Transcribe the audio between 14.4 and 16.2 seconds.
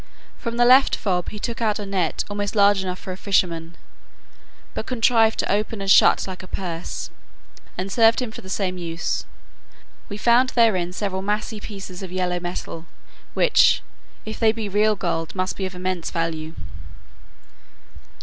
be real gold, must be of immense